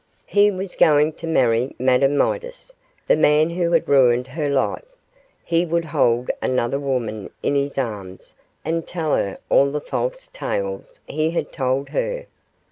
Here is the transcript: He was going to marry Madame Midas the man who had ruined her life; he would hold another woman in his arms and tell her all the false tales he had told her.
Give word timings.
He 0.25 0.49
was 0.49 0.73
going 0.73 1.13
to 1.13 1.27
marry 1.27 1.75
Madame 1.77 2.17
Midas 2.17 2.73
the 3.05 3.15
man 3.15 3.51
who 3.51 3.71
had 3.73 3.87
ruined 3.87 4.25
her 4.29 4.49
life; 4.49 4.81
he 5.43 5.63
would 5.63 5.85
hold 5.85 6.31
another 6.41 6.79
woman 6.79 7.29
in 7.43 7.53
his 7.53 7.77
arms 7.77 8.33
and 8.65 8.87
tell 8.87 9.15
her 9.15 9.37
all 9.47 9.69
the 9.69 9.79
false 9.79 10.27
tales 10.33 11.01
he 11.05 11.29
had 11.29 11.51
told 11.53 11.89
her. 11.89 12.25